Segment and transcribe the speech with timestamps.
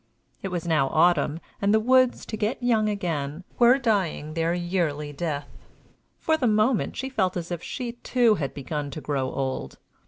[0.41, 5.13] It was now autumn, and the woods, to get young again, were dying their yearly
[5.13, 5.47] death.
[6.17, 9.77] For the moment she felt as if she, too, had begun to grow old.